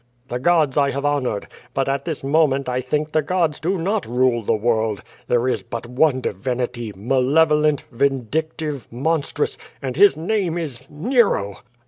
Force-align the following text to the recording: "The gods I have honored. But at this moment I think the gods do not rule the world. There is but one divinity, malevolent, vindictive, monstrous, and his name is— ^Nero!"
"The 0.29 0.39
gods 0.39 0.77
I 0.79 0.89
have 0.89 1.05
honored. 1.05 1.47
But 1.75 1.87
at 1.87 2.05
this 2.05 2.23
moment 2.23 2.67
I 2.67 2.81
think 2.81 3.11
the 3.11 3.21
gods 3.21 3.59
do 3.59 3.77
not 3.77 4.07
rule 4.07 4.41
the 4.41 4.55
world. 4.55 5.03
There 5.27 5.47
is 5.47 5.61
but 5.61 5.85
one 5.85 6.21
divinity, 6.21 6.91
malevolent, 6.95 7.83
vindictive, 7.91 8.87
monstrous, 8.91 9.59
and 9.79 9.95
his 9.95 10.17
name 10.17 10.57
is— 10.57 10.79
^Nero!" 10.91 11.57